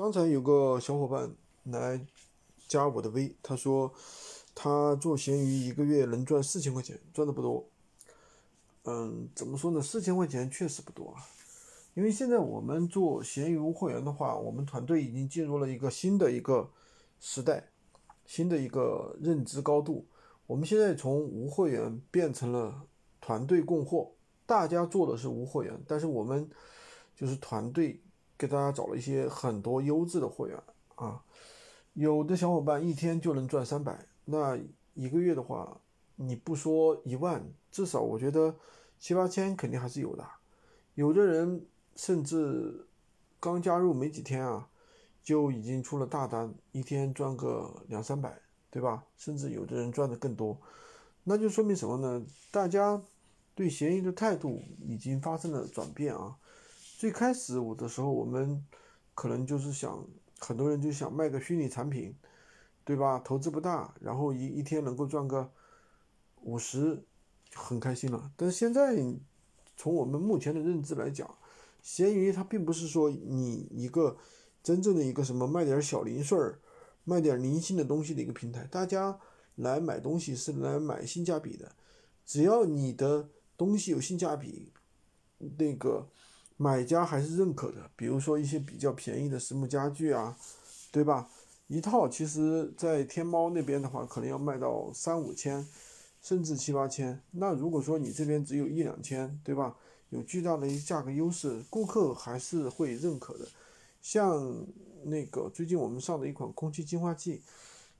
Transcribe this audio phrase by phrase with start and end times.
[0.00, 1.30] 刚才有个小伙伴
[1.64, 2.00] 来
[2.66, 3.92] 加我的微，他说
[4.54, 7.68] 他做闲鱼一个月能赚四千块钱，赚的不多。
[8.84, 9.82] 嗯，怎么说呢？
[9.82, 11.20] 四千块钱确实不多啊。
[11.92, 16.70] 因为现在我们做闲鱼无货源的话，我们团队已经进入了一个新的一个
[17.20, 17.68] 时代，
[18.24, 20.06] 新的一个认知高度。
[20.46, 22.86] 我们现在从无货源变成了
[23.20, 24.10] 团队供货，
[24.46, 26.48] 大家做的是无货源，但是我们
[27.14, 28.00] 就是团队。
[28.40, 30.58] 给大家找了一些很多优质的货源
[30.94, 31.22] 啊，
[31.92, 34.58] 有的小伙伴一天就能赚三百，那
[34.94, 35.78] 一个月的话，
[36.16, 38.56] 你不说一万，至少我觉得
[38.98, 40.26] 七八千肯定还是有的。
[40.94, 42.86] 有的人甚至
[43.38, 44.70] 刚加入没几天啊，
[45.22, 49.04] 就已经出了大单，一天赚个两三百，对吧？
[49.18, 50.58] 甚至有的人赚的更多，
[51.24, 52.24] 那就说明什么呢？
[52.50, 53.02] 大家
[53.54, 56.38] 对闲鱼的态度已经发生了转变啊。
[57.00, 58.62] 最开始我的时候，我们
[59.14, 60.06] 可能就是想，
[60.38, 62.14] 很多人就想卖个虚拟产品，
[62.84, 63.18] 对吧？
[63.24, 65.50] 投资不大，然后一一天能够赚个
[66.42, 67.02] 五十，
[67.54, 68.30] 很开心了。
[68.36, 68.94] 但是现在，
[69.78, 71.38] 从我们目前的认知来讲，
[71.80, 74.18] 闲鱼它并不是说你一个
[74.62, 76.60] 真正的一个什么卖点小零碎儿、
[77.04, 78.64] 卖点零星的东西的一个平台。
[78.64, 79.18] 大家
[79.54, 81.72] 来买东西是来买性价比的，
[82.26, 84.70] 只要你的东西有性价比，
[85.38, 86.06] 那个。
[86.62, 90.36] 买家还是认可的，比如说一些比较便宜的实木家具啊，
[90.92, 91.26] 对吧？
[91.68, 95.66] 一套其实，在天猫那边的话，可能要卖到三五千，
[96.20, 97.18] 甚至七八千。
[97.30, 99.74] 那如果说你这边只有一两千，对吧？
[100.10, 103.48] 有巨大的一价格优势，顾客还是会认可的。
[104.02, 104.66] 像
[105.04, 107.40] 那个最近我们上的一款空气净化器，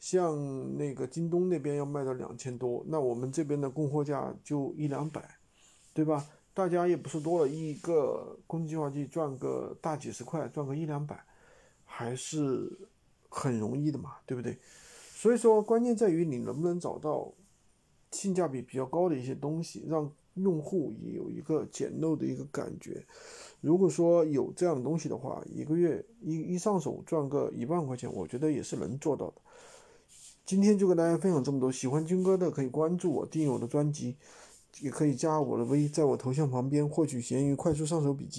[0.00, 5.36] 像那个京东那边要卖到两千多，那我们这边的供货价就一两百，
[5.94, 6.26] 对吧？
[6.58, 11.16] 大家也不是多了一个空气净化器赚个大几十块，赚个一两百，
[11.84, 12.68] 还是
[13.28, 14.58] 很容易的嘛，对不对？
[15.14, 17.32] 所以说，关键在于你能不能找到
[18.10, 23.06] 性价比比较高的一些东西，让用户也有一个捡漏的一个感觉。
[23.60, 29.34] 如果说有这样的东西的话，一个月一一上手赚个一万块钱，我觉得也是能做到的。
[30.44, 34.16] 今天就跟大家分享这么多，喜欢军哥的可以关注我，订阅我的专辑。
[34.80, 38.36] 也可以加我的微，在我头像旁边获取闲鱼快速上手笔记。